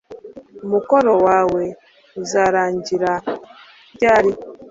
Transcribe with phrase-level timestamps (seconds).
[0.65, 1.63] Umukoro wawe
[2.21, 3.11] uzarangira
[3.95, 4.31] ryari